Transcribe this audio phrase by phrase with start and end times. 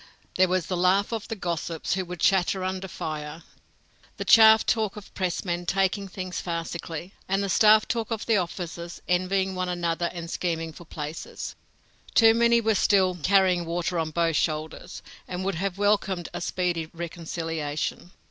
[0.35, 3.43] There was the laugh talk of the gossips, who would chatter under fire,
[4.17, 8.25] the chaff talk of the press men taking things farcically, and the staff talk of
[8.25, 11.55] the officers envying one another and scheming for places.
[12.15, 16.89] Too many were still "carrying water on both shoulders," and would have welcomed a speedy
[16.93, 18.09] reconciliation.